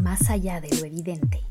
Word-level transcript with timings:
más 0.00 0.30
allá 0.30 0.60
de 0.60 0.70
lo 0.78 0.86
evidente. 0.86 1.42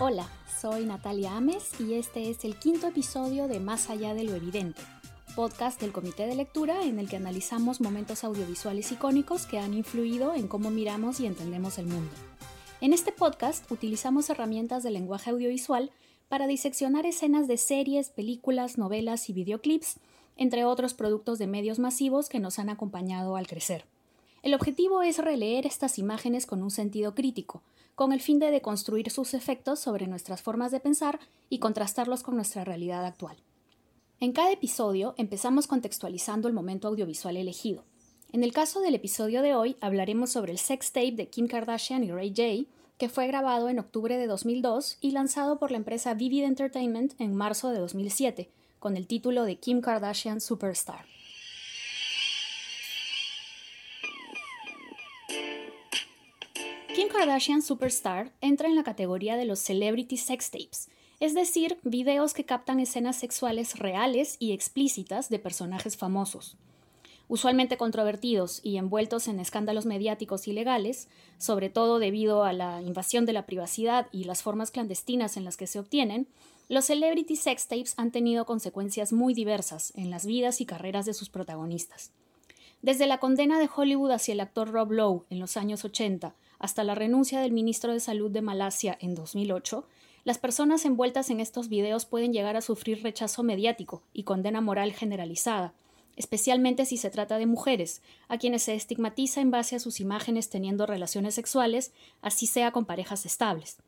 Hola, 0.00 0.26
soy 0.60 0.86
Natalia 0.86 1.36
Ames 1.36 1.78
y 1.80 1.94
este 1.94 2.30
es 2.30 2.44
el 2.44 2.56
quinto 2.56 2.86
episodio 2.86 3.46
de 3.46 3.60
Más 3.60 3.90
allá 3.90 4.14
de 4.14 4.24
lo 4.24 4.34
evidente, 4.34 4.80
podcast 5.36 5.80
del 5.80 5.92
Comité 5.92 6.26
de 6.26 6.34
Lectura 6.34 6.84
en 6.84 6.98
el 6.98 7.08
que 7.08 7.16
analizamos 7.16 7.82
momentos 7.82 8.24
audiovisuales 8.24 8.90
icónicos 8.90 9.44
que 9.44 9.58
han 9.58 9.74
influido 9.74 10.34
en 10.34 10.48
cómo 10.48 10.70
miramos 10.70 11.20
y 11.20 11.26
entendemos 11.26 11.78
el 11.78 11.86
mundo. 11.86 12.10
En 12.80 12.94
este 12.94 13.12
podcast 13.12 13.70
utilizamos 13.70 14.30
herramientas 14.30 14.82
de 14.82 14.92
lenguaje 14.92 15.30
audiovisual 15.30 15.90
para 16.28 16.46
diseccionar 16.46 17.04
escenas 17.04 17.48
de 17.48 17.58
series, 17.58 18.10
películas, 18.10 18.78
novelas 18.78 19.28
y 19.28 19.34
videoclips 19.34 19.98
entre 20.38 20.64
otros 20.64 20.94
productos 20.94 21.38
de 21.38 21.46
medios 21.46 21.78
masivos 21.78 22.30
que 22.30 22.40
nos 22.40 22.58
han 22.58 22.70
acompañado 22.70 23.36
al 23.36 23.46
crecer. 23.46 23.84
El 24.42 24.54
objetivo 24.54 25.02
es 25.02 25.18
releer 25.18 25.66
estas 25.66 25.98
imágenes 25.98 26.46
con 26.46 26.62
un 26.62 26.70
sentido 26.70 27.14
crítico, 27.14 27.62
con 27.94 28.12
el 28.12 28.20
fin 28.20 28.38
de 28.38 28.52
deconstruir 28.52 29.10
sus 29.10 29.34
efectos 29.34 29.80
sobre 29.80 30.06
nuestras 30.06 30.40
formas 30.40 30.70
de 30.70 30.78
pensar 30.78 31.18
y 31.50 31.58
contrastarlos 31.58 32.22
con 32.22 32.36
nuestra 32.36 32.64
realidad 32.64 33.04
actual. 33.04 33.36
En 34.20 34.32
cada 34.32 34.52
episodio 34.52 35.14
empezamos 35.18 35.66
contextualizando 35.66 36.48
el 36.48 36.54
momento 36.54 36.88
audiovisual 36.88 37.36
elegido. 37.36 37.84
En 38.32 38.44
el 38.44 38.52
caso 38.52 38.80
del 38.80 38.94
episodio 38.94 39.42
de 39.42 39.54
hoy 39.54 39.76
hablaremos 39.80 40.30
sobre 40.30 40.52
el 40.52 40.58
sex 40.58 40.92
tape 40.92 41.12
de 41.12 41.28
Kim 41.28 41.48
Kardashian 41.48 42.04
y 42.04 42.12
Ray 42.12 42.30
J, 42.30 42.70
que 42.98 43.08
fue 43.08 43.26
grabado 43.26 43.68
en 43.68 43.78
octubre 43.78 44.16
de 44.16 44.26
2002 44.26 44.98
y 45.00 45.12
lanzado 45.12 45.58
por 45.58 45.70
la 45.70 45.78
empresa 45.78 46.14
Vivid 46.14 46.44
Entertainment 46.44 47.14
en 47.20 47.34
marzo 47.34 47.70
de 47.70 47.78
2007, 47.78 48.50
con 48.78 48.96
el 48.96 49.06
título 49.06 49.44
de 49.44 49.56
Kim 49.56 49.80
Kardashian 49.80 50.40
Superstar. 50.40 51.06
Kim 56.94 57.08
Kardashian 57.08 57.62
Superstar 57.62 58.32
entra 58.40 58.68
en 58.68 58.74
la 58.74 58.82
categoría 58.82 59.36
de 59.36 59.44
los 59.44 59.60
celebrity 59.60 60.16
sex 60.16 60.50
tapes, 60.50 60.88
es 61.20 61.34
decir, 61.34 61.78
videos 61.82 62.34
que 62.34 62.44
captan 62.44 62.80
escenas 62.80 63.16
sexuales 63.16 63.78
reales 63.78 64.36
y 64.38 64.52
explícitas 64.52 65.28
de 65.28 65.38
personajes 65.38 65.96
famosos. 65.96 66.56
Usualmente 67.28 67.76
controvertidos 67.76 68.60
y 68.62 68.78
envueltos 68.78 69.28
en 69.28 69.38
escándalos 69.38 69.84
mediáticos 69.84 70.48
y 70.48 70.52
legales, 70.52 71.08
sobre 71.36 71.68
todo 71.68 71.98
debido 71.98 72.42
a 72.42 72.54
la 72.54 72.80
invasión 72.80 73.26
de 73.26 73.34
la 73.34 73.44
privacidad 73.44 74.06
y 74.12 74.24
las 74.24 74.42
formas 74.42 74.70
clandestinas 74.70 75.36
en 75.36 75.44
las 75.44 75.58
que 75.58 75.66
se 75.66 75.78
obtienen, 75.78 76.26
los 76.70 76.86
celebrity 76.86 77.36
sex 77.36 77.68
tapes 77.68 77.94
han 77.98 78.12
tenido 78.12 78.46
consecuencias 78.46 79.12
muy 79.12 79.34
diversas 79.34 79.92
en 79.94 80.08
las 80.10 80.24
vidas 80.24 80.62
y 80.62 80.66
carreras 80.66 81.04
de 81.04 81.12
sus 81.12 81.28
protagonistas. 81.28 82.12
Desde 82.80 83.06
la 83.06 83.18
condena 83.18 83.58
de 83.58 83.68
Hollywood 83.74 84.12
hacia 84.12 84.32
el 84.32 84.40
actor 84.40 84.70
Rob 84.70 84.92
Lowe 84.92 85.26
en 85.28 85.40
los 85.40 85.56
años 85.56 85.84
80 85.84 86.34
hasta 86.58 86.84
la 86.84 86.94
renuncia 86.94 87.40
del 87.40 87.52
ministro 87.52 87.92
de 87.92 88.00
Salud 88.00 88.30
de 88.30 88.40
Malasia 88.40 88.96
en 89.00 89.14
2008, 89.14 89.86
las 90.24 90.38
personas 90.38 90.84
envueltas 90.84 91.28
en 91.30 91.40
estos 91.40 91.68
videos 91.68 92.06
pueden 92.06 92.32
llegar 92.32 92.56
a 92.56 92.60
sufrir 92.60 93.02
rechazo 93.02 93.42
mediático 93.42 94.02
y 94.12 94.22
condena 94.22 94.60
moral 94.60 94.92
generalizada, 94.92 95.74
especialmente 96.18 96.84
si 96.84 96.98
se 96.98 97.08
trata 97.08 97.38
de 97.38 97.46
mujeres, 97.46 98.02
a 98.28 98.36
quienes 98.36 98.64
se 98.64 98.74
estigmatiza 98.74 99.40
en 99.40 99.50
base 99.50 99.76
a 99.76 99.80
sus 99.80 100.00
imágenes 100.00 100.50
teniendo 100.50 100.84
relaciones 100.84 101.34
sexuales, 101.34 101.92
así 102.20 102.46
sea 102.46 102.72
con 102.72 102.84
parejas 102.84 103.24
estables. 103.24 103.78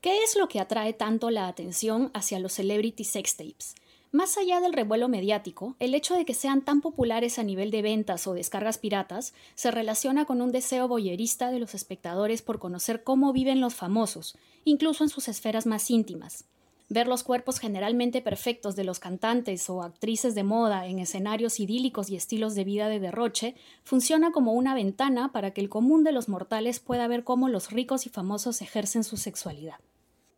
¿Qué 0.00 0.22
es 0.22 0.36
lo 0.36 0.48
que 0.48 0.60
atrae 0.60 0.94
tanto 0.94 1.30
la 1.30 1.46
atención 1.46 2.10
hacia 2.14 2.38
los 2.40 2.54
celebrity 2.54 3.04
sex 3.04 3.36
tapes? 3.36 3.74
Más 4.12 4.38
allá 4.38 4.60
del 4.60 4.72
revuelo 4.72 5.08
mediático, 5.08 5.76
el 5.78 5.94
hecho 5.94 6.14
de 6.14 6.24
que 6.24 6.34
sean 6.34 6.64
tan 6.64 6.80
populares 6.80 7.38
a 7.38 7.42
nivel 7.42 7.70
de 7.70 7.82
ventas 7.82 8.26
o 8.26 8.32
descargas 8.32 8.78
piratas 8.78 9.34
se 9.54 9.70
relaciona 9.70 10.24
con 10.24 10.40
un 10.40 10.52
deseo 10.52 10.88
boyerista 10.88 11.50
de 11.50 11.58
los 11.58 11.74
espectadores 11.74 12.40
por 12.40 12.58
conocer 12.58 13.02
cómo 13.02 13.32
viven 13.32 13.60
los 13.60 13.74
famosos, 13.74 14.38
incluso 14.64 15.04
en 15.04 15.10
sus 15.10 15.28
esferas 15.28 15.66
más 15.66 15.90
íntimas. 15.90 16.44
Ver 16.90 17.08
los 17.08 17.22
cuerpos 17.22 17.58
generalmente 17.58 18.20
perfectos 18.20 18.76
de 18.76 18.84
los 18.84 18.98
cantantes 18.98 19.70
o 19.70 19.82
actrices 19.82 20.34
de 20.34 20.42
moda 20.42 20.86
en 20.86 20.98
escenarios 20.98 21.58
idílicos 21.58 22.10
y 22.10 22.16
estilos 22.16 22.54
de 22.54 22.64
vida 22.64 22.88
de 22.88 23.00
derroche 23.00 23.54
funciona 23.84 24.32
como 24.32 24.52
una 24.52 24.74
ventana 24.74 25.32
para 25.32 25.52
que 25.52 25.62
el 25.62 25.70
común 25.70 26.04
de 26.04 26.12
los 26.12 26.28
mortales 26.28 26.80
pueda 26.80 27.08
ver 27.08 27.24
cómo 27.24 27.48
los 27.48 27.70
ricos 27.70 28.04
y 28.04 28.10
famosos 28.10 28.60
ejercen 28.60 29.02
su 29.02 29.16
sexualidad. 29.16 29.76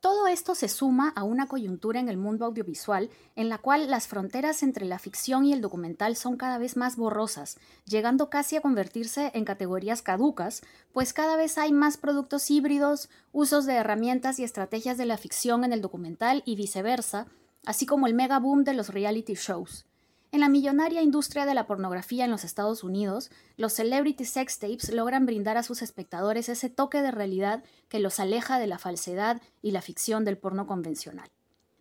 Todo 0.06 0.28
esto 0.28 0.55
se 0.55 0.69
suma 0.69 1.12
a 1.17 1.25
una 1.25 1.49
coyuntura 1.49 1.99
en 1.99 2.09
el 2.09 2.17
mundo 2.17 2.44
audiovisual 2.44 3.11
en 3.34 3.49
la 3.49 3.59
cual 3.59 3.91
las 3.91 4.06
fronteras 4.06 4.62
entre 4.62 4.84
la 4.84 5.00
ficción 5.00 5.44
y 5.44 5.53
el 5.53 5.61
documental 5.61 6.15
son 6.15 6.37
cada 6.37 6.59
vez 6.59 6.77
más 6.77 6.94
borrosas, 6.94 7.59
llegando 7.87 8.31
casi 8.31 8.55
a 8.55 8.61
convertirse 8.61 9.33
en 9.34 9.44
categorías 9.44 10.03
caducas, 10.03 10.62
pues 10.93 11.12
cada 11.12 11.34
vez 11.34 11.59
hay 11.59 11.72
más 11.72 11.97
productos 11.97 12.53
híbridos, 12.53 13.11
usos 13.33 13.67
de 13.67 13.75
herramientas 13.75 14.39
y 14.39 14.44
estrategias 14.44 14.97
de 14.97 15.06
la 15.06 15.19
ficción 15.19 15.65
en 15.65 15.72
el 15.72 15.81
documental 15.81 16.44
y 16.47 16.55
viceversa, 16.55 17.27
así 17.65 17.84
como 17.84 18.06
el 18.06 18.15
mega 18.15 18.38
boom 18.38 18.62
de 18.62 18.75
los 18.75 18.91
reality 18.91 19.34
shows. 19.34 19.87
En 20.32 20.41
la 20.41 20.48
millonaria 20.48 21.03
industria 21.03 21.47
de 21.47 21.54
la 21.54 21.66
pornografía 21.66 22.25
en 22.25 22.31
los 22.31 22.44
Estados 22.44 22.82
Unidos, 22.84 23.31
los 23.56 23.72
celebrity 23.72 24.25
sex 24.25 24.59
tapes 24.59 24.92
logran 24.92 25.25
brindar 25.25 25.56
a 25.56 25.62
sus 25.62 25.82
espectadores 25.82 26.48
ese 26.48 26.69
toque 26.69 27.00
de 27.00 27.10
realidad 27.10 27.62
que 27.88 28.00
los 28.00 28.19
aleja 28.19 28.59
de 28.59 28.66
la 28.66 28.78
falsedad 28.78 29.41
y 29.62 29.70
la 29.70 29.82
ficción 29.82 30.25
del 30.25 30.37
porno 30.37 30.66
convencional. 30.66 31.31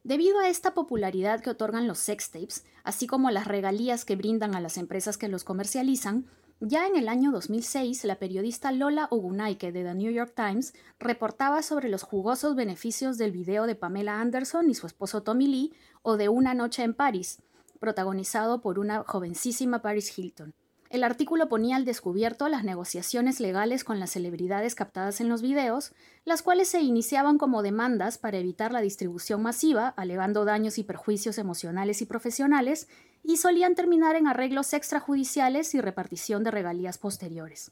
Debido 0.03 0.39
a 0.39 0.50
esta 0.50 0.75
popularidad 0.75 1.41
que 1.41 1.50
otorgan 1.50 1.88
los 1.88 1.97
sex 1.97 2.29
tapes, 2.29 2.63
así 2.83 3.07
como 3.07 3.31
las 3.31 3.47
regalías 3.47 4.06
que 4.06 4.16
brindan 4.16 4.53
a 4.53 4.62
las 4.62 4.77
empresas 4.77 5.17
que 5.17 5.27
los 5.27 5.44
comercializan, 5.44 6.27
ya 6.59 6.88
en 6.88 6.95
el 6.95 7.09
año 7.09 7.31
2006, 7.31 8.06
la 8.06 8.16
periodista 8.16 8.72
Lola 8.72 9.07
Ogunaike 9.09 9.72
de 9.72 9.83
The 9.83 9.95
New 9.95 10.12
York 10.12 10.33
Times 10.35 10.73
reportaba 11.00 11.63
sobre 11.63 11.89
los 11.89 12.03
jugosos 12.03 12.56
beneficios 12.56 13.17
del 13.17 13.31
video 13.31 13.66
de 13.66 13.75
Pamela 13.75 14.22
Anderson 14.22 14.69
y 14.69 14.75
su 14.75 14.88
esposo 14.88 15.23
Tommy 15.23 15.47
Lee 15.47 15.73
o 16.01 16.16
de 16.16 16.29
Una 16.29 16.53
noche 16.53 16.83
en 16.83 16.94
París, 16.94 17.41
protagonizado 17.85 18.62
por 18.62 18.79
una 18.79 19.03
jovencísima 19.03 19.84
Paris 19.84 20.18
Hilton. 20.18 20.56
El 20.90 21.03
artículo 21.03 21.47
ponía 21.47 21.75
al 21.75 21.85
descubierto 21.85 22.50
las 22.50 22.63
negociaciones 22.63 23.40
legales 23.40 23.84
con 23.84 24.00
las 24.00 24.09
celebridades 24.09 24.73
captadas 24.73 25.22
en 25.22 25.29
los 25.29 25.44
videos, 25.44 25.94
las 26.24 26.41
cuales 26.41 26.68
se 26.68 26.81
iniciaban 26.81 27.38
como 27.38 27.62
demandas 27.62 28.18
para 28.18 28.40
evitar 28.40 28.74
la 28.74 28.81
distribución 28.81 29.44
masiva, 29.44 29.90
alegando 29.97 30.45
daños 30.45 30.79
y 30.79 30.84
perjuicios 30.84 31.38
emocionales 31.38 32.01
y 32.01 32.07
profesionales, 32.07 32.88
y 33.24 33.38
solían 33.38 33.75
terminar 33.75 34.16
en 34.16 34.25
arreglos 34.25 34.74
extrajudiciales 34.74 35.75
y 35.75 35.79
repartición 35.79 36.44
de 36.44 36.50
regalías 36.50 36.97
posteriores. 36.97 37.72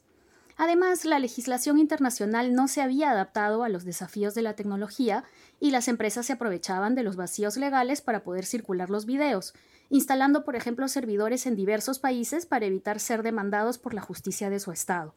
Además, 0.56 1.04
la 1.04 1.18
legislación 1.18 1.78
internacional 1.78 2.54
no 2.54 2.68
se 2.68 2.80
había 2.80 3.10
adaptado 3.10 3.64
a 3.64 3.68
los 3.68 3.84
desafíos 3.84 4.36
de 4.36 4.42
la 4.42 4.54
tecnología 4.54 5.24
y 5.58 5.72
las 5.72 5.88
empresas 5.88 6.26
se 6.26 6.34
aprovechaban 6.34 6.94
de 6.94 7.02
los 7.02 7.16
vacíos 7.16 7.56
legales 7.56 8.00
para 8.00 8.22
poder 8.22 8.46
circular 8.46 8.88
los 8.88 9.04
videos, 9.04 9.54
instalando, 9.90 10.44
por 10.44 10.56
ejemplo, 10.56 10.88
servidores 10.88 11.46
en 11.46 11.56
diversos 11.56 11.98
países 11.98 12.46
para 12.46 12.66
evitar 12.66 13.00
ser 13.00 13.22
demandados 13.22 13.78
por 13.78 13.94
la 13.94 14.00
justicia 14.00 14.50
de 14.50 14.60
su 14.60 14.72
Estado. 14.72 15.14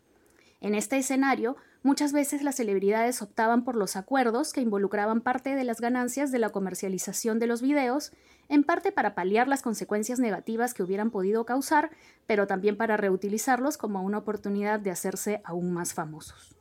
En 0.60 0.74
este 0.74 0.98
escenario, 0.98 1.56
muchas 1.84 2.14
veces 2.14 2.42
las 2.42 2.56
celebridades 2.56 3.22
optaban 3.22 3.64
por 3.64 3.76
los 3.76 3.96
acuerdos 3.96 4.54
que 4.54 4.62
involucraban 4.62 5.22
parte 5.22 5.56
de 5.56 5.64
las 5.64 5.80
ganancias 5.80 6.32
de 6.32 6.40
la 6.40 6.50
comercialización 6.50 7.38
de 7.38 7.48
los 7.48 7.62
videos, 7.62 8.12
en 8.50 8.64
parte 8.64 8.92
para 8.92 9.14
paliar 9.14 9.48
las 9.48 9.62
consecuencias 9.62 10.20
negativas 10.20 10.74
que 10.74 10.82
hubieran 10.82 11.12
podido 11.12 11.46
causar, 11.46 11.92
pero 12.26 12.48
también 12.48 12.76
para 12.76 12.98
reutilizarlos 12.98 13.78
como 13.78 14.02
una 14.02 14.18
oportunidad 14.18 14.80
de 14.80 14.92
hacerse 14.92 15.42
aún 15.44 15.72
más 15.72 15.94
famosos. 15.94 16.56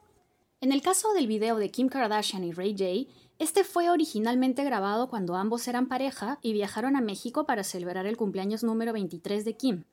En 0.60 0.72
el 0.72 0.82
caso 0.82 1.12
del 1.12 1.26
video 1.26 1.56
de 1.58 1.70
Kim 1.70 1.88
Kardashian 1.88 2.42
y 2.44 2.52
Ray 2.52 2.72
J, 2.72 3.12
este 3.38 3.64
fue 3.64 3.90
originalmente 3.90 4.64
grabado 4.64 5.08
cuando 5.08 5.36
ambos 5.36 5.68
eran 5.68 5.88
pareja 5.88 6.38
y 6.40 6.54
viajaron 6.54 6.96
a 6.96 7.02
México 7.02 7.44
para 7.44 7.64
celebrar 7.64 8.06
el 8.06 8.16
cumpleaños 8.16 8.64
número 8.64 8.94
23 8.94 9.44
de 9.44 9.56
Kim. 9.56 9.84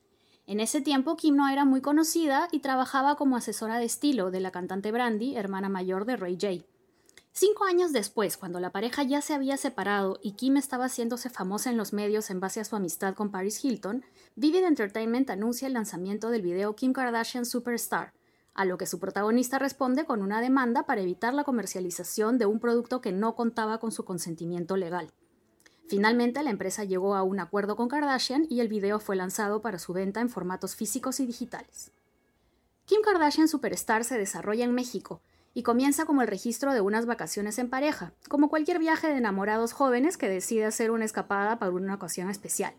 En 0.48 0.60
ese 0.60 0.82
tiempo 0.82 1.18
Kim 1.18 1.36
no 1.36 1.50
era 1.50 1.66
muy 1.66 1.82
conocida 1.82 2.48
y 2.52 2.60
trabajaba 2.60 3.16
como 3.16 3.36
asesora 3.36 3.80
de 3.80 3.86
estilo 3.86 4.32
de 4.32 4.40
la 4.40 4.52
cantante 4.52 4.92
Brandy, 4.92 5.36
hermana 5.36 5.68
mayor 5.68 6.06
de 6.06 6.16
Ray 6.16 6.38
J. 6.40 6.66
Cinco 7.34 7.66
años 7.66 7.92
después, 7.92 8.38
cuando 8.38 8.60
la 8.60 8.72
pareja 8.72 9.04
ya 9.04 9.20
se 9.20 9.34
había 9.34 9.58
separado 9.58 10.20
y 10.22 10.34
Kim 10.34 10.56
estaba 10.56 10.86
haciéndose 10.86 11.30
famosa 11.30 11.70
en 11.70 11.78
los 11.78 11.92
medios 11.92 12.30
en 12.30 12.40
base 12.40 12.60
a 12.60 12.66
su 12.66 12.76
amistad 12.76 13.16
con 13.16 13.32
Paris 13.32 13.64
Hilton, 13.66 14.06
Vivid 14.36 14.64
Entertainment 14.64 15.30
anuncia 15.30 15.68
el 15.68 15.74
lanzamiento 15.74 16.30
del 16.30 16.44
video 16.44 16.76
Kim 16.76 16.94
Kardashian 16.94 17.46
Superstar, 17.46 18.14
a 18.54 18.66
lo 18.66 18.78
que 18.78 18.86
su 18.86 19.00
protagonista 19.00 19.60
responde 19.60 20.06
con 20.06 20.22
una 20.22 20.42
demanda 20.42 20.86
para 20.86 21.02
evitar 21.02 21.34
la 21.34 21.44
comercialización 21.44 22.38
de 22.38 22.46
un 22.46 22.60
producto 22.60 23.02
que 23.02 23.12
no 23.12 23.36
contaba 23.36 23.80
con 23.80 23.92
su 23.92 24.06
consentimiento 24.06 24.78
legal. 24.78 25.12
Finalmente, 25.88 26.42
la 26.44 26.50
empresa 26.50 26.84
llegó 26.84 27.16
a 27.16 27.24
un 27.24 27.40
acuerdo 27.40 27.76
con 27.76 27.88
Kardashian 27.88 28.48
y 28.50 28.62
el 28.62 28.68
video 28.68 29.00
fue 29.00 29.16
lanzado 29.16 29.62
para 29.62 29.80
su 29.80 29.94
venta 29.94 30.22
en 30.22 30.30
formatos 30.30 30.76
físicos 30.76 31.20
y 31.20 31.26
digitales. 31.26 31.92
Kim 32.86 33.02
Kardashian 33.02 33.48
Superstar 33.48 34.04
se 34.04 34.18
desarrolla 34.18 34.66
en 34.66 34.74
México 34.74 35.22
y 35.54 35.64
comienza 35.64 36.06
como 36.06 36.22
el 36.22 36.28
registro 36.28 36.74
de 36.74 36.82
unas 36.82 37.06
vacaciones 37.06 37.60
en 37.60 37.70
pareja, 37.70 38.14
como 38.28 38.50
cualquier 38.50 38.80
viaje 38.80 39.08
de 39.08 39.18
enamorados 39.18 39.74
jóvenes 39.74 40.18
que 40.18 40.30
decide 40.30 40.66
hacer 40.66 40.92
una 40.92 41.06
escapada 41.06 41.60
para 41.60 41.72
una 41.72 41.96
ocasión 41.96 42.30
especial. 42.30 42.74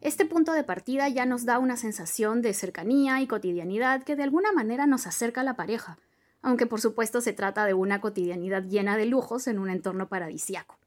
Este 0.00 0.24
punto 0.24 0.54
de 0.54 0.64
partida 0.64 1.08
ya 1.10 1.26
nos 1.26 1.44
da 1.44 1.58
una 1.58 1.76
sensación 1.76 2.40
de 2.40 2.54
cercanía 2.54 3.20
y 3.20 3.26
cotidianidad 3.26 4.02
que 4.02 4.16
de 4.16 4.22
alguna 4.22 4.50
manera 4.50 4.86
nos 4.86 5.06
acerca 5.06 5.42
a 5.42 5.44
la 5.44 5.56
pareja, 5.56 5.98
aunque 6.40 6.64
por 6.64 6.80
supuesto 6.80 7.20
se 7.20 7.34
trata 7.34 7.66
de 7.66 7.74
una 7.74 8.00
cotidianidad 8.00 8.64
llena 8.64 8.96
de 8.96 9.04
lujos 9.04 9.46
en 9.46 9.58
un 9.58 9.68
entorno 9.68 10.08
paradisiaco. 10.08 10.78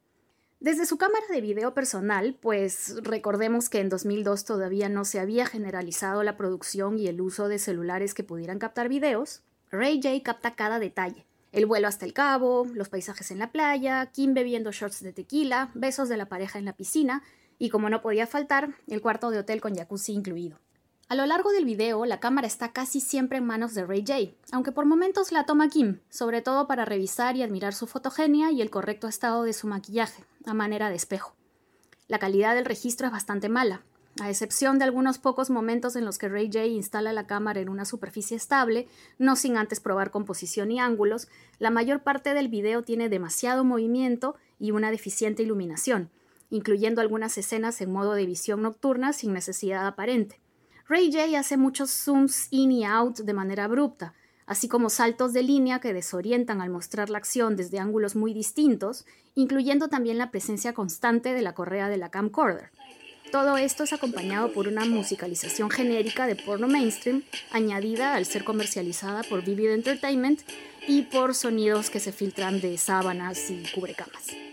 Desde 0.59 0.87
su 0.87 0.97
cámara 0.97 1.25
de 1.29 1.41
video 1.41 1.75
personal, 1.75 2.35
pues 2.41 2.95
recordemos 3.03 3.69
que 3.69 3.81
en 3.81 3.89
2002 3.89 4.45
todavía 4.45 4.89
no 4.89 5.05
se 5.05 5.19
había 5.19 5.45
generalizado 5.45 6.23
la 6.23 6.35
producción 6.35 6.97
y 6.97 7.07
el 7.07 7.21
uso 7.21 7.47
de 7.47 7.59
celulares 7.59 8.15
que 8.15 8.23
pudieran 8.23 8.57
captar 8.57 8.89
videos, 8.89 9.43
Ray 9.69 9.99
J 10.01 10.23
capta 10.23 10.55
cada 10.55 10.79
detalle. 10.79 11.27
El 11.51 11.67
vuelo 11.67 11.87
hasta 11.87 12.05
el 12.05 12.13
cabo, 12.13 12.65
los 12.73 12.89
paisajes 12.89 13.29
en 13.29 13.37
la 13.37 13.51
playa, 13.51 14.07
Kim 14.07 14.33
bebiendo 14.33 14.71
shorts 14.71 15.03
de 15.03 15.13
tequila, 15.13 15.69
besos 15.75 16.09
de 16.09 16.17
la 16.17 16.25
pareja 16.25 16.57
en 16.57 16.65
la 16.65 16.73
piscina 16.73 17.21
y, 17.59 17.69
como 17.69 17.89
no 17.89 18.01
podía 18.01 18.27
faltar, 18.27 18.75
el 18.87 19.01
cuarto 19.01 19.29
de 19.29 19.39
hotel 19.39 19.61
con 19.61 19.75
jacuzzi 19.75 20.13
incluido. 20.13 20.59
A 21.09 21.15
lo 21.15 21.25
largo 21.25 21.51
del 21.51 21.65
video, 21.65 22.05
la 22.05 22.19
cámara 22.19 22.47
está 22.47 22.71
casi 22.71 22.99
siempre 22.99 23.37
en 23.37 23.45
manos 23.45 23.73
de 23.75 23.85
Ray 23.85 24.03
J, 24.07 24.35
aunque 24.51 24.71
por 24.71 24.85
momentos 24.85 25.31
la 25.31 25.45
toma 25.45 25.69
Kim, 25.69 25.99
sobre 26.09 26.41
todo 26.41 26.65
para 26.65 26.85
revisar 26.85 27.35
y 27.35 27.43
admirar 27.43 27.73
su 27.73 27.87
fotogenia 27.87 28.51
y 28.51 28.61
el 28.61 28.69
correcto 28.69 29.07
estado 29.07 29.43
de 29.43 29.53
su 29.53 29.67
maquillaje, 29.67 30.23
a 30.45 30.53
manera 30.53 30.89
de 30.89 30.95
espejo. 30.95 31.35
La 32.07 32.19
calidad 32.19 32.55
del 32.55 32.65
registro 32.65 33.07
es 33.07 33.13
bastante 33.13 33.49
mala, 33.49 33.83
a 34.21 34.29
excepción 34.29 34.77
de 34.77 34.85
algunos 34.85 35.17
pocos 35.17 35.49
momentos 35.49 35.95
en 35.95 36.05
los 36.05 36.17
que 36.17 36.29
Ray 36.29 36.47
J 36.47 36.65
instala 36.65 37.13
la 37.13 37.25
cámara 37.25 37.59
en 37.59 37.69
una 37.69 37.85
superficie 37.85 38.37
estable, 38.37 38.87
no 39.17 39.35
sin 39.35 39.57
antes 39.57 39.79
probar 39.79 40.11
composición 40.11 40.71
y 40.71 40.79
ángulos, 40.79 41.27
la 41.57 41.71
mayor 41.71 42.03
parte 42.03 42.33
del 42.33 42.47
video 42.47 42.83
tiene 42.83 43.09
demasiado 43.09 43.63
movimiento 43.63 44.35
y 44.59 44.71
una 44.71 44.91
deficiente 44.91 45.43
iluminación, 45.43 46.11
incluyendo 46.53 47.01
algunas 47.01 47.35
escenas 47.39 47.81
en 47.81 47.91
modo 47.91 48.13
de 48.13 48.27
visión 48.27 48.61
nocturna 48.61 49.11
sin 49.11 49.33
necesidad 49.33 49.87
aparente. 49.87 50.39
Ray 50.87 51.11
J 51.11 51.39
hace 51.39 51.57
muchos 51.57 51.89
zooms 51.89 52.47
in 52.51 52.71
y 52.71 52.85
out 52.85 53.21
de 53.21 53.33
manera 53.33 53.63
abrupta, 53.63 54.13
así 54.45 54.67
como 54.67 54.91
saltos 54.91 55.33
de 55.33 55.41
línea 55.41 55.79
que 55.79 55.93
desorientan 55.93 56.61
al 56.61 56.69
mostrar 56.69 57.09
la 57.09 57.17
acción 57.17 57.55
desde 57.55 57.79
ángulos 57.79 58.15
muy 58.15 58.35
distintos, 58.35 59.07
incluyendo 59.33 59.87
también 59.87 60.19
la 60.19 60.29
presencia 60.29 60.73
constante 60.73 61.33
de 61.33 61.41
la 61.41 61.55
correa 61.55 61.89
de 61.89 61.97
la 61.97 62.11
camcorder. 62.11 62.69
Todo 63.31 63.57
esto 63.57 63.83
es 63.83 63.91
acompañado 63.91 64.53
por 64.53 64.67
una 64.67 64.85
musicalización 64.85 65.71
genérica 65.71 66.27
de 66.27 66.35
porno 66.35 66.67
mainstream, 66.67 67.23
añadida 67.51 68.13
al 68.13 68.27
ser 68.27 68.43
comercializada 68.43 69.23
por 69.23 69.43
Vivid 69.43 69.71
Entertainment 69.71 70.41
y 70.87 71.01
por 71.01 71.33
sonidos 71.33 71.89
que 71.89 71.99
se 71.99 72.11
filtran 72.11 72.61
de 72.61 72.77
sábanas 72.77 73.49
y 73.49 73.63
cubrecamas. 73.73 74.52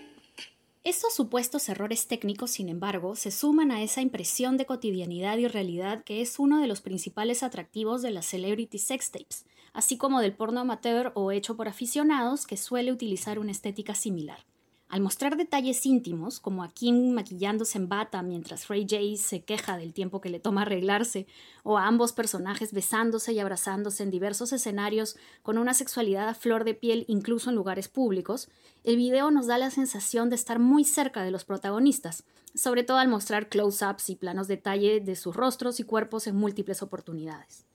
Estos 0.83 1.13
supuestos 1.13 1.69
errores 1.69 2.07
técnicos, 2.07 2.53
sin 2.53 2.71
embargo, 2.71 3.15
se 3.15 3.31
suman 3.31 3.71
a 3.71 3.83
esa 3.83 4.01
impresión 4.01 4.57
de 4.57 4.65
cotidianidad 4.65 5.37
y 5.37 5.47
realidad 5.47 6.05
que 6.05 6.23
es 6.23 6.39
uno 6.39 6.59
de 6.59 6.67
los 6.67 6.81
principales 6.81 7.43
atractivos 7.43 8.01
de 8.01 8.11
las 8.11 8.25
celebrity 8.25 8.79
sex 8.79 9.11
tapes, 9.11 9.45
así 9.75 9.99
como 9.99 10.23
del 10.23 10.33
porno 10.33 10.61
amateur 10.61 11.13
o 11.15 11.33
hecho 11.33 11.55
por 11.55 11.69
aficionados 11.69 12.47
que 12.47 12.57
suele 12.57 12.93
utilizar 12.93 13.39
una 13.39 13.51
estética 13.51 13.95
similar. 13.95 14.47
Al 14.91 15.03
mostrar 15.03 15.37
detalles 15.37 15.87
íntimos, 15.87 16.41
como 16.41 16.65
a 16.65 16.69
Kim 16.69 17.13
maquillándose 17.13 17.79
en 17.79 17.89
bata 17.89 18.23
mientras 18.23 18.67
Ray 18.67 18.89
J 18.91 19.23
se 19.23 19.45
queja 19.45 19.77
del 19.77 19.93
tiempo 19.93 20.21
que 20.21 20.31
le 20.31 20.41
toma 20.41 20.63
arreglarse, 20.63 21.29
o 21.63 21.79
a 21.79 21.87
ambos 21.87 22.13
personajes 22.13 22.73
besándose 22.73 23.33
y 23.33 23.39
abrazándose 23.39 24.03
en 24.03 24.11
diversos 24.11 24.53
escenarios 24.53 25.17
con 25.45 25.59
una 25.59 25.75
sexualidad 25.75 26.29
a 26.29 26.35
flor 26.35 26.65
de 26.65 26.75
piel 26.75 27.05
incluso 27.07 27.51
en 27.51 27.57
lugares 27.57 27.87
públicos, 27.87 28.49
el 28.83 28.97
video 28.97 29.31
nos 29.31 29.47
da 29.47 29.59
la 29.59 29.71
sensación 29.71 30.29
de 30.29 30.35
estar 30.35 30.59
muy 30.59 30.83
cerca 30.83 31.23
de 31.23 31.31
los 31.31 31.45
protagonistas, 31.45 32.25
sobre 32.57 32.83
todo 32.83 32.97
al 32.97 33.07
mostrar 33.07 33.49
close-ups 33.49 34.11
y 34.11 34.17
planos 34.17 34.49
detalle 34.49 34.99
de 34.99 35.15
sus 35.15 35.37
rostros 35.37 35.79
y 35.79 35.85
cuerpos 35.85 36.27
en 36.27 36.35
múltiples 36.35 36.83
oportunidades. 36.83 37.70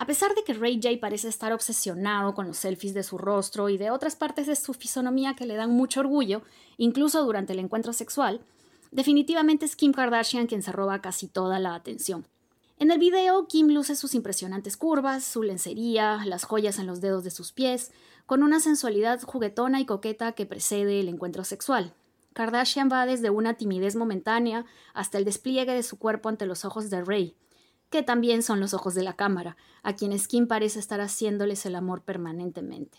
A 0.00 0.06
pesar 0.06 0.32
de 0.36 0.44
que 0.44 0.54
Ray 0.54 0.80
J 0.80 1.00
parece 1.00 1.28
estar 1.28 1.52
obsesionado 1.52 2.32
con 2.32 2.46
los 2.46 2.58
selfies 2.58 2.94
de 2.94 3.02
su 3.02 3.18
rostro 3.18 3.68
y 3.68 3.78
de 3.78 3.90
otras 3.90 4.14
partes 4.14 4.46
de 4.46 4.54
su 4.54 4.72
fisonomía 4.72 5.34
que 5.34 5.44
le 5.44 5.56
dan 5.56 5.70
mucho 5.70 5.98
orgullo, 6.00 6.42
incluso 6.76 7.24
durante 7.24 7.52
el 7.52 7.58
encuentro 7.58 7.92
sexual, 7.92 8.40
definitivamente 8.92 9.66
es 9.66 9.74
Kim 9.74 9.92
Kardashian 9.92 10.46
quien 10.46 10.62
se 10.62 10.70
roba 10.70 11.02
casi 11.02 11.26
toda 11.26 11.58
la 11.58 11.74
atención. 11.74 12.28
En 12.78 12.92
el 12.92 13.00
video, 13.00 13.48
Kim 13.48 13.70
luce 13.70 13.96
sus 13.96 14.14
impresionantes 14.14 14.76
curvas, 14.76 15.24
su 15.24 15.42
lencería, 15.42 16.24
las 16.24 16.44
joyas 16.44 16.78
en 16.78 16.86
los 16.86 17.00
dedos 17.00 17.24
de 17.24 17.32
sus 17.32 17.50
pies, 17.50 17.90
con 18.24 18.44
una 18.44 18.60
sensualidad 18.60 19.20
juguetona 19.22 19.80
y 19.80 19.84
coqueta 19.84 20.30
que 20.30 20.46
precede 20.46 21.00
el 21.00 21.08
encuentro 21.08 21.42
sexual. 21.42 21.92
Kardashian 22.34 22.88
va 22.88 23.04
desde 23.04 23.30
una 23.30 23.54
timidez 23.54 23.96
momentánea 23.96 24.64
hasta 24.94 25.18
el 25.18 25.24
despliegue 25.24 25.74
de 25.74 25.82
su 25.82 25.98
cuerpo 25.98 26.28
ante 26.28 26.46
los 26.46 26.64
ojos 26.64 26.88
de 26.88 27.02
Ray, 27.04 27.34
que 27.90 28.02
también 28.02 28.42
son 28.42 28.60
los 28.60 28.74
ojos 28.74 28.94
de 28.94 29.02
la 29.02 29.14
cámara, 29.14 29.56
a 29.82 29.94
quienes 29.94 30.28
Kim 30.28 30.46
parece 30.46 30.78
estar 30.78 31.00
haciéndoles 31.00 31.64
el 31.66 31.74
amor 31.74 32.02
permanentemente. 32.02 32.98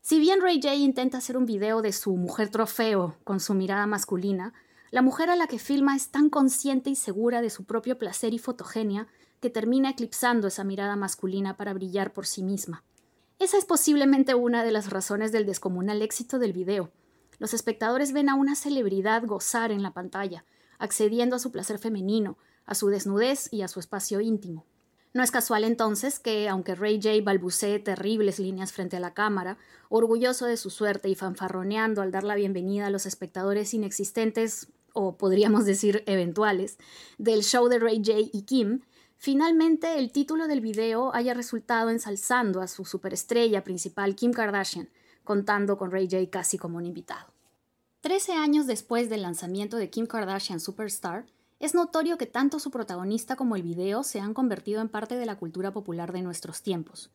Si 0.00 0.18
bien 0.18 0.40
Ray 0.40 0.60
J 0.62 0.74
intenta 0.74 1.18
hacer 1.18 1.36
un 1.36 1.46
video 1.46 1.82
de 1.82 1.92
su 1.92 2.16
mujer 2.16 2.48
trofeo 2.48 3.16
con 3.24 3.40
su 3.40 3.54
mirada 3.54 3.86
masculina, 3.86 4.54
la 4.90 5.02
mujer 5.02 5.28
a 5.28 5.36
la 5.36 5.46
que 5.46 5.58
filma 5.58 5.94
es 5.94 6.08
tan 6.08 6.30
consciente 6.30 6.88
y 6.90 6.96
segura 6.96 7.42
de 7.42 7.50
su 7.50 7.64
propio 7.64 7.98
placer 7.98 8.32
y 8.32 8.38
fotogenia 8.38 9.06
que 9.40 9.50
termina 9.50 9.90
eclipsando 9.90 10.48
esa 10.48 10.64
mirada 10.64 10.96
masculina 10.96 11.56
para 11.56 11.74
brillar 11.74 12.12
por 12.12 12.26
sí 12.26 12.42
misma. 12.42 12.84
Esa 13.38 13.58
es 13.58 13.64
posiblemente 13.64 14.34
una 14.34 14.64
de 14.64 14.72
las 14.72 14.90
razones 14.90 15.30
del 15.30 15.46
descomunal 15.46 16.02
éxito 16.02 16.38
del 16.38 16.52
video. 16.52 16.90
Los 17.38 17.54
espectadores 17.54 18.12
ven 18.12 18.28
a 18.28 18.34
una 18.34 18.56
celebridad 18.56 19.24
gozar 19.24 19.70
en 19.70 19.82
la 19.82 19.92
pantalla, 19.92 20.44
accediendo 20.78 21.36
a 21.36 21.38
su 21.38 21.52
placer 21.52 21.78
femenino, 21.78 22.36
a 22.68 22.74
su 22.74 22.88
desnudez 22.88 23.48
y 23.50 23.62
a 23.62 23.68
su 23.68 23.80
espacio 23.80 24.20
íntimo. 24.20 24.66
No 25.14 25.22
es 25.22 25.30
casual 25.30 25.64
entonces 25.64 26.20
que, 26.20 26.48
aunque 26.48 26.74
Ray 26.74 27.00
J 27.02 27.24
balbucee 27.24 27.78
terribles 27.78 28.38
líneas 28.38 28.72
frente 28.72 28.98
a 28.98 29.00
la 29.00 29.14
cámara, 29.14 29.56
orgulloso 29.88 30.44
de 30.44 30.58
su 30.58 30.68
suerte 30.68 31.08
y 31.08 31.14
fanfarroneando 31.14 32.02
al 32.02 32.12
dar 32.12 32.24
la 32.24 32.34
bienvenida 32.34 32.86
a 32.86 32.90
los 32.90 33.06
espectadores 33.06 33.72
inexistentes, 33.72 34.68
o 34.92 35.16
podríamos 35.16 35.64
decir 35.64 36.04
eventuales, 36.06 36.76
del 37.16 37.42
show 37.42 37.68
de 37.68 37.78
Ray 37.78 38.02
J 38.04 38.18
y 38.32 38.42
Kim, 38.42 38.82
finalmente 39.16 39.98
el 39.98 40.12
título 40.12 40.46
del 40.46 40.60
video 40.60 41.14
haya 41.14 41.32
resultado 41.32 41.88
ensalzando 41.88 42.60
a 42.60 42.68
su 42.68 42.84
superestrella 42.84 43.64
principal 43.64 44.14
Kim 44.14 44.32
Kardashian, 44.32 44.90
contando 45.24 45.78
con 45.78 45.90
Ray 45.90 46.06
J 46.10 46.28
casi 46.30 46.58
como 46.58 46.76
un 46.76 46.84
invitado. 46.84 47.32
Trece 48.02 48.32
años 48.32 48.66
después 48.66 49.08
del 49.08 49.22
lanzamiento 49.22 49.78
de 49.78 49.88
Kim 49.88 50.06
Kardashian 50.06 50.60
Superstar, 50.60 51.24
es 51.60 51.74
notorio 51.74 52.18
que 52.18 52.26
tanto 52.26 52.58
su 52.60 52.70
protagonista 52.70 53.36
como 53.36 53.56
el 53.56 53.62
video 53.62 54.04
se 54.04 54.20
han 54.20 54.34
convertido 54.34 54.80
en 54.80 54.88
parte 54.88 55.16
de 55.16 55.26
la 55.26 55.36
cultura 55.36 55.72
popular 55.72 56.12
de 56.12 56.22
nuestros 56.22 56.62
tiempos. 56.62 57.10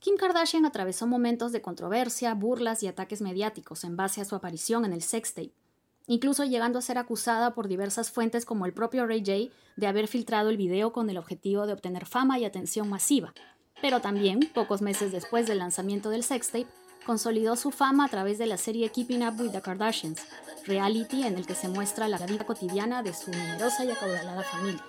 Kim 0.00 0.16
Kardashian 0.16 0.64
atravesó 0.64 1.08
momentos 1.08 1.50
de 1.50 1.60
controversia, 1.60 2.34
burlas 2.34 2.82
y 2.82 2.86
ataques 2.86 3.20
mediáticos 3.20 3.82
en 3.82 3.96
base 3.96 4.20
a 4.20 4.24
su 4.24 4.36
aparición 4.36 4.84
en 4.84 4.92
el 4.92 5.02
sextape, 5.02 5.52
incluso 6.06 6.44
llegando 6.44 6.78
a 6.78 6.82
ser 6.82 6.98
acusada 6.98 7.54
por 7.54 7.66
diversas 7.66 8.12
fuentes 8.12 8.44
como 8.44 8.64
el 8.64 8.72
propio 8.72 9.06
Ray 9.06 9.20
J 9.20 9.54
de 9.76 9.86
haber 9.88 10.06
filtrado 10.06 10.50
el 10.50 10.56
video 10.56 10.92
con 10.92 11.10
el 11.10 11.18
objetivo 11.18 11.66
de 11.66 11.72
obtener 11.72 12.06
fama 12.06 12.38
y 12.38 12.44
atención 12.44 12.88
masiva. 12.88 13.34
Pero 13.82 14.00
también, 14.00 14.40
pocos 14.54 14.82
meses 14.82 15.10
después 15.10 15.48
del 15.48 15.58
lanzamiento 15.58 16.10
del 16.10 16.22
sextape, 16.22 16.68
consolidó 17.08 17.56
su 17.56 17.70
fama 17.70 18.04
a 18.04 18.08
través 18.08 18.36
de 18.36 18.44
la 18.44 18.58
serie 18.58 18.90
Keeping 18.90 19.26
Up 19.26 19.40
with 19.40 19.52
the 19.52 19.62
Kardashians, 19.62 20.20
reality 20.66 21.22
en 21.22 21.36
el 21.36 21.46
que 21.46 21.54
se 21.54 21.66
muestra 21.66 22.06
la 22.06 22.18
vida 22.18 22.44
cotidiana 22.44 23.02
de 23.02 23.14
su 23.14 23.30
numerosa 23.30 23.82
y 23.86 23.90
acaudalada 23.90 24.42
familia. 24.42 24.84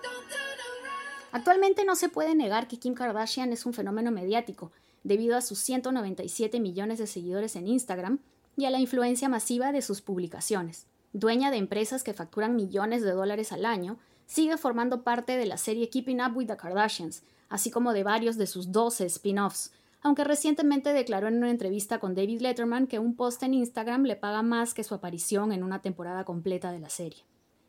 Actualmente 1.32 1.86
no 1.86 1.96
se 1.96 2.10
puede 2.10 2.36
negar 2.36 2.68
que 2.68 2.78
Kim 2.78 2.94
Kardashian 2.94 3.54
es 3.54 3.66
un 3.66 3.72
fenómeno 3.72 4.12
mediático, 4.12 4.74
debido 5.06 5.38
a 5.38 5.42
sus 5.42 5.60
197 5.60 6.60
millones 6.60 7.00
de 7.00 7.08
seguidores 7.08 7.56
en 7.56 7.70
Instagram 7.70 8.20
y 8.58 8.66
a 8.66 8.70
la 8.70 8.82
influencia 8.82 9.30
masiva 9.30 9.72
de 9.72 9.82
sus 9.82 10.02
publicaciones. 10.02 10.88
Dueña 11.14 11.52
de 11.52 11.58
empresas 11.58 12.04
que 12.04 12.14
facturan 12.14 12.58
millones 12.58 13.02
de 13.02 13.12
dólares 13.12 13.54
al 13.54 13.66
año, 13.66 13.98
sigue 14.28 14.58
formando 14.58 15.04
parte 15.04 15.38
de 15.38 15.46
la 15.46 15.56
serie 15.56 15.90
Keeping 15.90 16.20
Up 16.20 16.36
with 16.36 16.48
the 16.48 16.58
Kardashians, 16.58 17.24
así 17.48 17.72
como 17.72 17.94
de 17.94 18.04
varios 18.04 18.36
de 18.36 18.46
sus 18.46 18.74
12 18.74 19.06
spin-offs, 19.06 19.72
aunque 20.02 20.24
recientemente 20.24 20.94
declaró 20.94 21.28
en 21.28 21.38
una 21.38 21.52
entrevista 21.52 22.00
con 22.00 22.16
David 22.16 22.42
Letterman 22.42 22.88
que 22.88 23.00
un 23.00 23.16
post 23.16 23.44
en 23.44 23.54
Instagram 23.54 24.04
le 24.04 24.16
paga 24.16 24.42
más 24.42 24.74
que 24.74 24.84
su 24.84 24.94
aparición 24.96 25.52
en 25.52 25.64
una 25.64 25.82
temporada 25.82 26.24
completa 26.24 26.72
de 26.72 26.80
la 26.80 26.90
serie. 26.90 27.26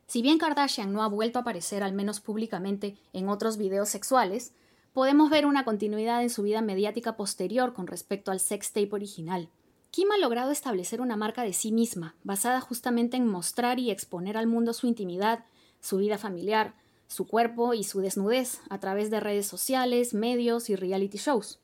Si 0.06 0.22
bien 0.22 0.38
Kardashian 0.38 0.92
no 0.92 1.02
ha 1.02 1.08
vuelto 1.08 1.38
a 1.38 1.42
aparecer, 1.42 1.82
al 1.82 1.92
menos 1.92 2.20
públicamente, 2.20 2.96
en 3.12 3.28
otros 3.28 3.56
videos 3.56 3.88
sexuales, 3.88 4.52
podemos 4.92 5.30
ver 5.30 5.46
una 5.46 5.64
continuidad 5.64 6.22
en 6.22 6.30
su 6.30 6.42
vida 6.42 6.62
mediática 6.62 7.16
posterior 7.16 7.72
con 7.74 7.86
respecto 7.86 8.32
al 8.32 8.40
sex 8.40 8.72
tape 8.72 8.90
original. 8.92 9.48
Kim 9.90 10.10
ha 10.12 10.18
logrado 10.18 10.52
establecer 10.52 11.00
una 11.00 11.16
marca 11.16 11.42
de 11.42 11.52
sí 11.52 11.72
misma, 11.72 12.14
basada 12.22 12.60
justamente 12.60 13.16
en 13.16 13.26
mostrar 13.26 13.78
y 13.78 13.90
exponer 13.90 14.36
al 14.36 14.46
mundo 14.46 14.72
su 14.72 14.86
intimidad, 14.86 15.44
su 15.80 15.96
vida 15.96 16.18
familiar, 16.18 16.74
su 17.08 17.26
cuerpo 17.26 17.74
y 17.74 17.82
su 17.82 18.00
desnudez 18.00 18.60
a 18.68 18.78
través 18.78 19.10
de 19.10 19.18
redes 19.18 19.46
sociales, 19.46 20.14
medios 20.14 20.70
y 20.70 20.76
reality 20.76 21.18
shows. 21.18 21.58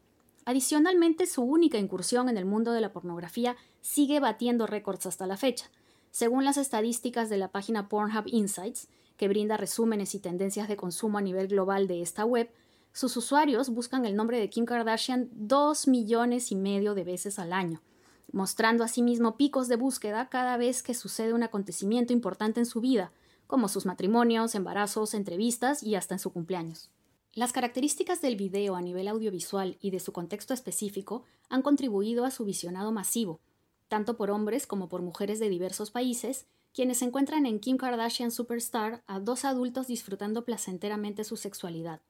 Adicionalmente, 0.47 1.27
su 1.27 1.43
única 1.43 1.77
incursión 1.77 2.29
en 2.29 2.39
el 2.39 2.45
mundo 2.45 2.71
de 2.71 2.81
la 2.81 2.93
pornografía 2.93 3.57
sigue 3.81 4.21
batiendo 4.21 4.69
récords 4.69 5.05
hasta 5.07 5.27
la 5.27 5.37
fecha. 5.37 5.67
Según 6.13 6.45
las 6.45 6.57
estadísticas 6.57 7.29
de 7.29 7.37
la 7.37 7.49
página 7.49 7.89
Pornhub 7.89 8.27
Insights, 8.27 8.87
que 9.17 9.27
brinda 9.27 9.57
resúmenes 9.57 10.15
y 10.15 10.21
tendencias 10.21 10.69
de 10.69 10.77
consumo 10.77 11.19
a 11.19 11.21
nivel 11.21 11.49
global 11.49 11.89
de 11.89 12.01
esta 12.01 12.25
web, 12.25 12.49
sus 12.93 13.17
usuarios 13.17 13.71
buscan 13.71 14.07
el 14.07 14.15
nombre 14.15 14.39
de 14.39 14.49
Kim 14.49 14.67
Kardashian 14.67 15.29
dos 15.33 15.89
millones 15.89 16.53
y 16.53 16.55
medio 16.55 16.95
de 16.95 17.03
veces 17.03 17.41
al 17.41 17.53
año, 17.53 17.83
mostrando 18.31 18.85
asimismo 18.85 19.37
picos 19.37 19.67
de 19.67 19.75
búsqueda 19.75 20.29
cada 20.29 20.57
vez 20.57 20.85
que 20.85 20.95
sucede 20.95 21.35
un 21.35 21.43
acontecimiento 21.43 22.13
importante 22.13 22.61
en 22.61 22.67
su 22.67 22.81
vida, 22.81 23.11
como 23.49 23.67
sus 23.67 23.85
matrimonios, 23.85 24.55
embarazos, 24.55 25.13
entrevistas 25.13 25.83
y 25.83 25.97
hasta 25.97 26.15
en 26.15 26.21
su 26.21 26.33
cumpleaños. 26.33 26.89
Las 27.37 27.53
características 27.53 28.23
del 28.23 28.35
video 28.35 28.77
a 28.77 28.81
nivel 28.81 29.09
audiovisual 29.09 29.77
y 29.83 29.91
de 29.91 30.01
su 30.01 30.11
contexto 30.11 30.55
específico 30.55 31.25
han 31.51 31.61
contribuido 31.61 32.25
a 32.25 32.31
su 32.31 32.47
visionado 32.47 32.93
masivo, 32.93 33.41
tanto 33.89 34.17
por 34.17 34.31
hombres 34.31 34.67
como 34.67 34.89
por 34.89 35.03
mujeres 35.03 35.39
de 35.39 35.51
diversos 35.51 35.91
países, 35.91 36.47
quienes 36.73 37.03
encuentran 37.03 37.45
en 37.45 37.61
Kim 37.61 37.77
Kardashian 37.77 38.31
Superstar 38.31 39.03
a 39.07 39.21
dos 39.21 39.45
adultos 39.45 39.87
disfrutando 39.87 40.47
placenteramente 40.47 41.25
su 41.25 41.37
sexualidad. 41.37 42.01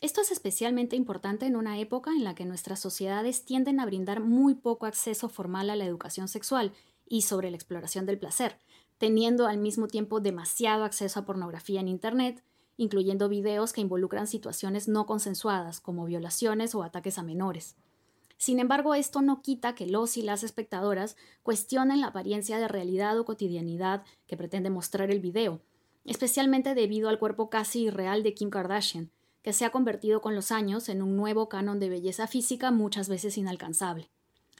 Esto 0.00 0.20
es 0.20 0.30
especialmente 0.30 0.94
importante 0.94 1.46
en 1.46 1.56
una 1.56 1.80
época 1.80 2.12
en 2.12 2.22
la 2.22 2.36
que 2.36 2.44
nuestras 2.44 2.78
sociedades 2.78 3.44
tienden 3.44 3.80
a 3.80 3.86
brindar 3.86 4.20
muy 4.20 4.54
poco 4.54 4.86
acceso 4.86 5.28
formal 5.28 5.68
a 5.68 5.74
la 5.74 5.84
educación 5.84 6.28
sexual 6.28 6.72
y 7.08 7.22
sobre 7.22 7.50
la 7.50 7.56
exploración 7.56 8.06
del 8.06 8.20
placer, 8.20 8.56
teniendo 8.98 9.48
al 9.48 9.58
mismo 9.58 9.88
tiempo 9.88 10.20
demasiado 10.20 10.84
acceso 10.84 11.18
a 11.18 11.24
pornografía 11.24 11.80
en 11.80 11.88
Internet, 11.88 12.44
incluyendo 12.76 13.28
videos 13.28 13.72
que 13.72 13.80
involucran 13.80 14.26
situaciones 14.26 14.88
no 14.88 15.06
consensuadas, 15.06 15.80
como 15.80 16.04
violaciones 16.04 16.74
o 16.74 16.82
ataques 16.82 17.18
a 17.18 17.22
menores. 17.22 17.76
Sin 18.36 18.58
embargo, 18.58 18.94
esto 18.94 19.22
no 19.22 19.42
quita 19.42 19.74
que 19.74 19.86
los 19.86 20.16
y 20.16 20.22
las 20.22 20.42
espectadoras 20.42 21.16
cuestionen 21.42 22.00
la 22.00 22.08
apariencia 22.08 22.58
de 22.58 22.68
realidad 22.68 23.18
o 23.18 23.24
cotidianidad 23.24 24.04
que 24.26 24.36
pretende 24.36 24.70
mostrar 24.70 25.10
el 25.10 25.20
video, 25.20 25.60
especialmente 26.04 26.74
debido 26.74 27.08
al 27.08 27.18
cuerpo 27.18 27.48
casi 27.48 27.84
irreal 27.84 28.22
de 28.22 28.34
Kim 28.34 28.50
Kardashian, 28.50 29.10
que 29.42 29.52
se 29.52 29.64
ha 29.64 29.70
convertido 29.70 30.20
con 30.20 30.34
los 30.34 30.52
años 30.52 30.88
en 30.88 31.02
un 31.02 31.16
nuevo 31.16 31.48
canon 31.48 31.78
de 31.78 31.88
belleza 31.88 32.26
física 32.26 32.70
muchas 32.70 33.08
veces 33.08 33.38
inalcanzable. 33.38 34.10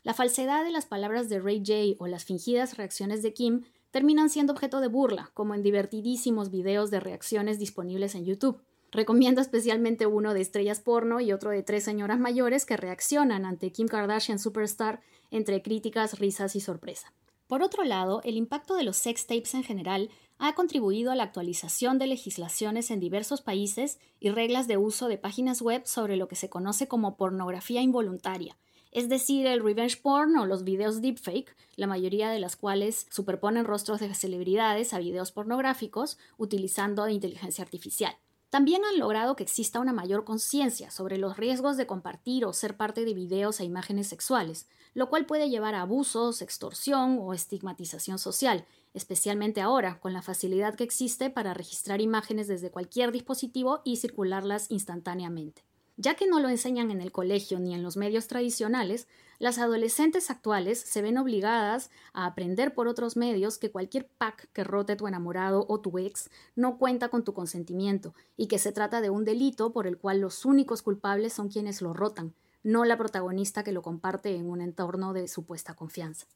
La 0.03 0.13
falsedad 0.13 0.65
de 0.65 0.71
las 0.71 0.85
palabras 0.85 1.31
de 1.31 1.41
Ray 1.41 1.61
J 1.61 1.97
o 1.99 2.07
las 2.07 2.25
fingidas 2.25 2.77
reacciones 2.77 3.23
de 3.23 3.33
Kim 3.33 3.65
terminan 3.95 4.29
siendo 4.29 4.53
objeto 4.53 4.81
de 4.81 4.89
burla, 4.89 5.31
como 5.35 5.55
en 5.55 5.63
divertidísimos 5.63 6.51
videos 6.51 6.91
de 6.91 6.99
reacciones 6.99 7.61
disponibles 7.61 8.17
en 8.17 8.25
YouTube. 8.25 8.61
Recomiendo 8.91 9.41
especialmente 9.41 10.07
uno 10.07 10.35
de 10.35 10.41
estrellas 10.41 10.81
porno 10.81 11.21
y 11.21 11.33
otro 11.33 11.51
de 11.51 11.63
tres 11.63 11.85
señoras 11.85 12.19
mayores 12.19 12.67
que 12.67 12.77
reaccionan 12.77 13.45
ante 13.45 13.71
Kim 13.71 13.87
Kardashian 13.87 14.41
Superstar 14.41 15.01
entre 15.31 15.63
críticas, 15.63 16.19
risas 16.19 16.57
y 16.57 16.61
sorpresa. 16.61 17.13
Por 17.47 17.63
otro 17.63 17.85
lado, 17.85 18.21
el 18.25 18.37
impacto 18.37 18.75
de 18.75 18.83
los 18.83 18.97
sex 18.97 19.29
tapes 19.29 19.55
en 19.55 19.63
general 19.63 20.11
ha 20.39 20.57
contribuido 20.57 21.13
a 21.13 21.15
la 21.15 21.23
actualización 21.23 22.01
de 22.01 22.09
legislaciones 22.09 22.91
en 22.91 22.99
diversos 22.99 23.43
países 23.43 24.01
y 24.19 24.31
reglas 24.31 24.67
de 24.67 24.77
uso 24.77 25.07
de 25.07 25.19
páginas 25.19 25.63
web 25.63 25.83
sobre 25.85 26.17
lo 26.17 26.27
que 26.27 26.35
se 26.35 26.49
conoce 26.49 26.89
como 26.89 27.17
pornografía 27.17 27.81
involuntaria, 27.81 28.59
es 28.95 29.09
decir, 29.09 29.45
el 29.47 29.61
revenge 29.61 30.01
porn 30.01 30.39
o 30.39 30.47
los 30.47 30.63
videos 30.63 31.03
deepfake, 31.03 31.57
la 31.75 31.89
mayoría 31.89 32.31
de 32.31 32.39
las 32.39 32.55
cuales 32.55 33.09
superponen 33.11 33.65
rostros 33.65 33.99
de 33.99 34.15
celebridades 34.15 34.95
a 34.95 35.01
videos 35.01 35.33
pornográficos 35.33 36.17
utilizando 36.39 37.09
inteligencia 37.09 37.65
artificial. 37.65 38.17
También 38.51 38.85
han 38.85 39.01
logrado 39.01 39.35
que 39.35 39.43
exista 39.43 39.81
una 39.81 39.93
mayor 39.93 40.25
conciencia 40.25 40.93
sobre 40.93 41.19
los 41.19 41.37
riesgos 41.37 41.77
de 41.77 41.89
compartir 41.89 42.45
o 42.45 42.53
ser 42.53 42.77
parte 42.77 43.05
de 43.05 43.15
videos 43.15 43.59
e 43.59 43.65
imágenes 43.65 44.07
sexuales, 44.07 44.69
lo 44.95 45.11
cual 45.11 45.27
puede 45.27 45.51
llevar 45.51 45.75
a 45.75 45.81
abusos, 45.81 46.41
extorsión 46.41 47.19
o 47.21 47.35
estigmatización 47.35 48.21
social, 48.21 48.65
especialmente 48.93 49.61
ahora, 49.61 49.99
con 49.99 50.13
la 50.13 50.23
facilidad 50.23 50.77
que 50.77 50.85
existe 50.85 51.31
para 51.31 51.53
registrar 51.53 52.01
imágenes 52.01 52.47
desde 52.47 52.71
cualquier 52.71 53.11
dispositivo 53.11 53.83
y 53.85 53.97
circularlas 53.97 54.71
instantáneamente. 54.71 55.65
Ya 55.97 56.15
que 56.15 56.27
no 56.27 56.41
lo 56.41 56.49
enseñan 56.49 56.91
en 56.91 57.01
el 57.01 57.13
colegio 57.13 57.61
ni 57.61 57.73
en 57.73 57.83
los 57.83 57.97
medios 57.97 58.27
tradicionales, 58.27 59.07
las 59.39 59.59
adolescentes 59.59 60.31
actuales 60.31 60.81
se 60.81 61.03
ven 61.03 61.19
obligadas 61.19 61.91
a 62.13 62.27
aprender 62.27 62.75
por 62.75 62.89
otros 62.89 63.17
medios 63.17 63.59
que 63.59 63.71
cualquier 63.71 64.09
pack 64.09 64.49
que 64.53 64.65
rote 64.65 64.97
tu 64.97 65.07
enamorado 65.07 65.67
o 65.69 65.81
tu 65.81 65.99
ex 65.99 66.31
no 66.57 66.79
cuenta 66.79 67.09
con 67.09 67.25
tu 67.25 67.33
consentimiento 67.33 68.15
y 68.37 68.47
que 68.49 68.59
se 68.59 68.73
trata 68.73 69.01
de 69.01 69.11
un 69.11 69.25
delito 69.25 69.73
por 69.73 69.87
el 69.87 69.99
cual 69.99 70.21
los 70.21 70.45
únicos 70.45 70.83
culpables 70.83 71.33
son 71.33 71.49
quienes 71.49 71.83
lo 71.83 71.93
rotan, 71.93 72.35
no 72.63 72.85
la 72.85 72.97
protagonista 72.97 73.63
que 73.63 73.73
lo 73.73 73.83
comparte 73.83 74.35
en 74.35 74.49
un 74.49 74.61
entorno 74.61 75.13
de 75.13 75.29
supuesta 75.29 75.75
confianza. 75.75 76.27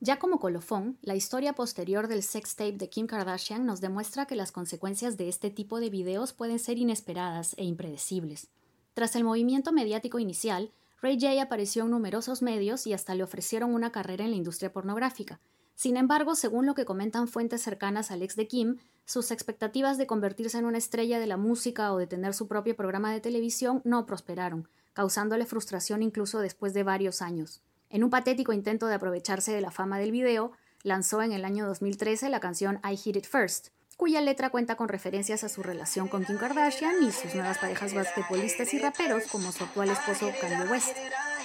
Ya 0.00 0.18
como 0.18 0.40
colofón, 0.40 0.98
la 1.02 1.14
historia 1.14 1.54
posterior 1.54 2.08
del 2.08 2.24
sex 2.24 2.56
tape 2.56 2.72
de 2.72 2.88
Kim 2.88 3.06
Kardashian 3.06 3.64
nos 3.64 3.80
demuestra 3.80 4.26
que 4.26 4.34
las 4.34 4.50
consecuencias 4.50 5.16
de 5.16 5.28
este 5.28 5.50
tipo 5.50 5.78
de 5.78 5.90
videos 5.90 6.32
pueden 6.32 6.58
ser 6.58 6.76
inesperadas 6.76 7.54
e 7.56 7.64
impredecibles. 7.64 8.48
Tras 8.94 9.16
el 9.16 9.24
movimiento 9.24 9.72
mediático 9.72 10.18
inicial, 10.18 10.70
Ray 11.00 11.18
J 11.18 11.42
apareció 11.42 11.84
en 11.84 11.90
numerosos 11.90 12.42
medios 12.42 12.86
y 12.86 12.92
hasta 12.92 13.14
le 13.14 13.22
ofrecieron 13.22 13.74
una 13.74 13.90
carrera 13.90 14.24
en 14.24 14.30
la 14.30 14.36
industria 14.36 14.72
pornográfica. 14.72 15.40
Sin 15.74 15.96
embargo, 15.96 16.34
según 16.34 16.66
lo 16.66 16.74
que 16.74 16.84
comentan 16.84 17.26
fuentes 17.26 17.62
cercanas 17.62 18.10
al 18.10 18.22
ex 18.22 18.36
de 18.36 18.46
Kim, 18.46 18.76
sus 19.04 19.30
expectativas 19.30 19.98
de 19.98 20.06
convertirse 20.06 20.58
en 20.58 20.66
una 20.66 20.78
estrella 20.78 21.18
de 21.18 21.26
la 21.26 21.36
música 21.36 21.92
o 21.92 21.98
de 21.98 22.06
tener 22.06 22.34
su 22.34 22.46
propio 22.46 22.76
programa 22.76 23.12
de 23.12 23.20
televisión 23.20 23.80
no 23.84 24.06
prosperaron, 24.06 24.68
causándole 24.92 25.46
frustración 25.46 26.02
incluso 26.02 26.38
después 26.38 26.74
de 26.74 26.84
varios 26.84 27.22
años. 27.22 27.62
En 27.88 28.04
un 28.04 28.10
patético 28.10 28.52
intento 28.52 28.86
de 28.86 28.94
aprovecharse 28.94 29.52
de 29.52 29.60
la 29.60 29.70
fama 29.70 29.98
del 29.98 30.12
video, 30.12 30.52
lanzó 30.82 31.22
en 31.22 31.32
el 31.32 31.44
año 31.44 31.66
2013 31.66 32.28
la 32.28 32.40
canción 32.40 32.78
I 32.88 32.96
Hit 32.96 33.16
It 33.16 33.26
First, 33.26 33.68
cuya 33.96 34.20
letra 34.20 34.50
cuenta 34.50 34.76
con 34.76 34.88
referencias 34.88 35.44
a 35.44 35.48
su 35.48 35.62
relación 35.62 36.08
con 36.08 36.24
Kim 36.24 36.36
Kardashian 36.36 37.02
y 37.02 37.12
sus 37.12 37.34
nuevas 37.34 37.58
parejas 37.58 37.94
basquetbolistas 37.94 38.72
y 38.74 38.78
raperos 38.78 39.26
como 39.26 39.52
su 39.52 39.64
actual 39.64 39.90
esposo 39.90 40.30
Kanye 40.40 40.70
West, 40.70 40.96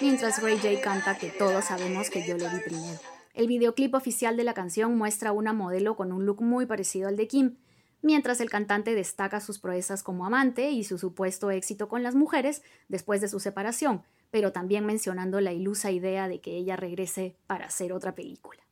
mientras 0.02 0.42
Ray 0.42 0.58
J 0.58 0.82
canta 0.82 1.18
que 1.18 1.30
todos 1.30 1.66
sabemos 1.66 2.10
que 2.10 2.28
yo 2.28 2.38
le 2.38 2.50
di 2.50 2.60
primero. 2.60 3.00
El 3.34 3.48
videoclip 3.48 3.94
oficial 3.94 4.36
de 4.36 4.44
la 4.44 4.54
canción 4.54 4.98
muestra 4.98 5.30
a 5.30 5.34
una 5.34 5.54
modelo 5.54 5.96
con 5.96 6.12
un 6.12 6.26
look 6.26 6.42
muy 6.42 6.66
parecido 6.66 7.08
al 7.08 7.18
de 7.18 7.28
Kim, 7.28 7.58
mientras 8.02 8.42
el 8.42 8.50
cantante 8.50 8.96
destaca 8.96 9.40
sus 9.40 9.60
proezas 9.60 10.04
como 10.04 10.26
amante 10.26 10.72
y 10.72 10.84
su 10.84 10.98
supuesto 10.98 11.52
éxito 11.52 11.88
con 11.88 12.04
las 12.04 12.16
mujeres 12.16 12.64
después 12.88 13.22
de 13.22 13.28
su 13.28 13.40
separación, 13.40 14.04
pero 14.32 14.52
también 14.52 14.86
mencionando 14.86 15.40
la 15.42 15.54
ilusa 15.54 15.92
idea 15.92 16.28
de 16.28 16.42
que 16.42 16.58
ella 16.58 16.76
regrese 16.76 17.36
para 17.48 17.68
hacer 17.68 17.94
otra 17.94 18.16
película. 18.16 18.67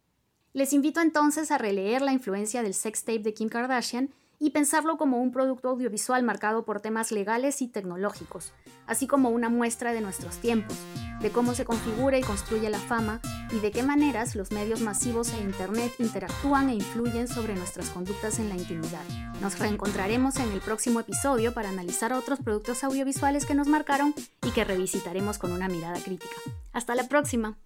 Les 0.56 0.72
invito 0.72 1.02
entonces 1.02 1.52
a 1.52 1.58
releer 1.58 2.02
la 2.02 2.14
influencia 2.14 2.64
del 2.64 2.74
sex 2.74 3.04
tape 3.04 3.20
de 3.20 3.34
Kim 3.34 3.50
Kardashian 3.50 4.10
y 4.40 4.52
pensarlo 4.52 4.96
como 4.96 5.22
un 5.22 5.34
producto 5.34 5.68
audiovisual 5.68 6.24
marcado 6.24 6.64
por 6.64 6.80
temas 6.80 7.12
legales 7.12 7.62
y 7.62 7.68
tecnológicos, 7.68 8.54
así 8.88 9.06
como 9.06 9.32
una 9.32 9.50
muestra 9.50 9.92
de 9.92 10.00
nuestros 10.00 10.38
tiempos, 10.38 10.78
de 11.20 11.30
cómo 11.30 11.56
se 11.56 11.66
configura 11.66 12.18
y 12.18 12.22
construye 12.22 12.70
la 12.70 12.80
fama 12.80 13.20
y 13.52 13.60
de 13.60 13.72
qué 13.72 13.84
maneras 13.84 14.34
los 14.34 14.54
medios 14.54 14.80
masivos 14.80 15.34
e 15.34 15.42
Internet 15.42 15.92
interactúan 16.00 16.70
e 16.70 16.76
influyen 16.76 17.28
sobre 17.28 17.54
nuestras 17.56 17.90
conductas 17.90 18.40
en 18.40 18.48
la 18.48 18.56
intimidad. 18.56 19.04
Nos 19.42 19.60
reencontraremos 19.60 20.38
en 20.38 20.50
el 20.54 20.62
próximo 20.62 21.02
episodio 21.02 21.54
para 21.54 21.68
analizar 21.68 22.14
otros 22.14 22.40
productos 22.40 22.82
audiovisuales 22.86 23.46
que 23.46 23.56
nos 23.56 23.68
marcaron 23.68 24.16
y 24.42 24.52
que 24.52 24.64
revisitaremos 24.64 25.38
con 25.38 25.52
una 25.52 25.68
mirada 25.68 26.00
crítica. 26.00 26.38
Hasta 26.72 26.96
la 26.96 27.10
próxima. 27.10 27.58